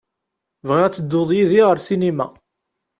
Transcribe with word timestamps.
Bɣiɣ 0.67 0.85
ad 0.85 0.93
tedduḍ 0.93 1.29
yid-i 1.33 1.61
ɣer 1.67 1.77
sinima. 1.81 2.27